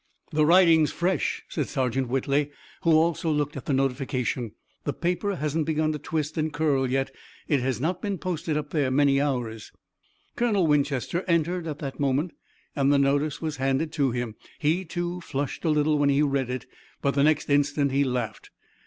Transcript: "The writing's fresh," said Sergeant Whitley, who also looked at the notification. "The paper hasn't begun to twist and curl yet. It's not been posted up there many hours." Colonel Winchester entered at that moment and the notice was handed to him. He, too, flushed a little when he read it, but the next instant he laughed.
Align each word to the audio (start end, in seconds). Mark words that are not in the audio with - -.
"The 0.31 0.47
writing's 0.47 0.91
fresh," 0.91 1.43
said 1.47 1.67
Sergeant 1.67 2.07
Whitley, 2.07 2.49
who 2.81 2.93
also 2.93 3.29
looked 3.29 3.55
at 3.55 3.67
the 3.67 3.71
notification. 3.71 4.53
"The 4.83 4.93
paper 4.93 5.35
hasn't 5.35 5.67
begun 5.67 5.91
to 5.91 5.99
twist 5.99 6.39
and 6.39 6.51
curl 6.51 6.89
yet. 6.89 7.11
It's 7.47 7.79
not 7.79 8.01
been 8.01 8.17
posted 8.17 8.57
up 8.57 8.71
there 8.71 8.89
many 8.89 9.21
hours." 9.21 9.71
Colonel 10.35 10.65
Winchester 10.65 11.23
entered 11.27 11.67
at 11.67 11.77
that 11.77 11.99
moment 11.99 12.31
and 12.75 12.91
the 12.91 12.97
notice 12.97 13.43
was 13.43 13.57
handed 13.57 13.91
to 13.91 14.09
him. 14.09 14.33
He, 14.57 14.85
too, 14.85 15.21
flushed 15.21 15.63
a 15.65 15.69
little 15.69 15.99
when 15.99 16.09
he 16.09 16.23
read 16.23 16.49
it, 16.49 16.65
but 17.03 17.13
the 17.13 17.23
next 17.23 17.47
instant 17.51 17.91
he 17.91 18.03
laughed. 18.03 18.49